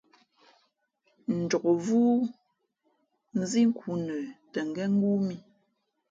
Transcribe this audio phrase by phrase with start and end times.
[1.41, 2.07] Njokvʉ́
[3.39, 4.15] nzí nkhǔ nə
[4.51, 5.35] tα ngén ngóó mǐ.